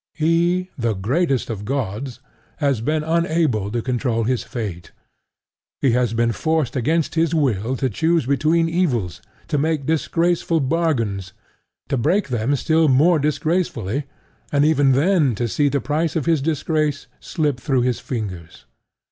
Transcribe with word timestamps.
He, 0.15 0.71
the 0.79 0.95
greatest 0.95 1.51
of 1.51 1.63
gods, 1.63 2.21
has 2.57 2.81
been 2.81 3.03
unable 3.03 3.69
to 3.71 3.83
control 3.83 4.23
his 4.23 4.43
fate: 4.43 4.91
he 5.79 5.91
has 5.91 6.13
been 6.15 6.31
forced 6.31 6.75
against 6.75 7.13
his 7.13 7.35
will 7.35 7.75
to 7.77 7.87
choose 7.87 8.25
between 8.25 8.67
evils, 8.67 9.21
to 9.47 9.59
make 9.59 9.85
disgraceful 9.85 10.59
bargains, 10.59 11.33
to 11.87 11.97
break 11.97 12.29
them 12.29 12.55
still 12.55 12.87
more 12.87 13.19
disgracefully, 13.19 14.05
and 14.51 14.65
even 14.65 14.93
then 14.93 15.35
to 15.35 15.47
see 15.47 15.69
the 15.69 15.79
price 15.79 16.15
of 16.15 16.25
his 16.25 16.41
disgrace 16.41 17.05
slip 17.19 17.59
through 17.59 17.81
his 17.81 17.99
fingers. 17.99 18.65